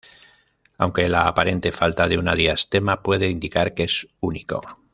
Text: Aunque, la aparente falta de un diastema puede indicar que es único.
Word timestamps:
Aunque, 0.79 1.07
la 1.09 1.27
aparente 1.27 1.71
falta 1.71 2.07
de 2.07 2.17
un 2.17 2.25
diastema 2.35 3.03
puede 3.03 3.29
indicar 3.29 3.75
que 3.75 3.83
es 3.83 4.07
único. 4.19 4.61